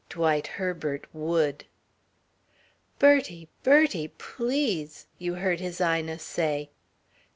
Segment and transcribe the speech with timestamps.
[0.09, 1.65] Dwight Herbert would.
[2.97, 6.71] "Bertie, Bertie please!" you heard his Ina say.